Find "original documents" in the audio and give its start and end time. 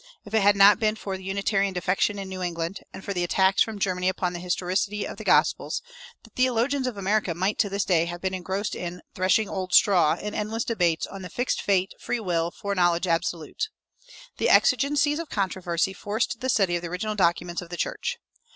16.87-17.61